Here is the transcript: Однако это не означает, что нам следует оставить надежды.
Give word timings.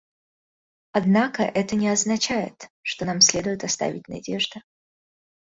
Однако 0.93 1.43
это 1.43 1.75
не 1.75 1.87
означает, 1.87 2.71
что 2.81 3.05
нам 3.05 3.21
следует 3.21 3.63
оставить 3.63 4.07
надежды. 4.07 4.63